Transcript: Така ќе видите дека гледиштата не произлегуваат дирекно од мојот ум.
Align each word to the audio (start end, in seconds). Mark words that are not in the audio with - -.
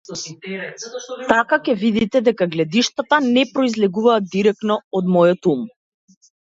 Така 1.31 1.59
ќе 1.67 1.75
видите 1.83 2.23
дека 2.29 2.49
гледиштата 2.57 3.23
не 3.29 3.47
произлегуваат 3.59 4.35
дирекно 4.37 4.83
од 5.03 5.17
мојот 5.19 5.55
ум. 5.57 5.67